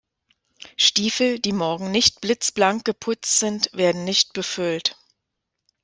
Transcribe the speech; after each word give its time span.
Stiefel, 0.77 1.37
die 1.37 1.51
morgen 1.53 1.91
nicht 1.91 2.21
blitzblank 2.21 2.83
geputzt 2.85 3.37
sind, 3.37 3.69
werden 3.71 4.03
nicht 4.03 4.33
befüllt. 4.33 4.97